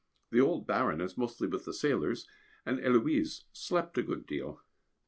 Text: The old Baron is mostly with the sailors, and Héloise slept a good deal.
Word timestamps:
The 0.31 0.41
old 0.41 0.65
Baron 0.65 0.99
is 0.99 1.15
mostly 1.15 1.47
with 1.47 1.65
the 1.65 1.75
sailors, 1.75 2.27
and 2.65 2.79
Héloise 2.79 3.43
slept 3.53 3.99
a 3.99 4.01
good 4.01 4.25
deal. 4.25 4.59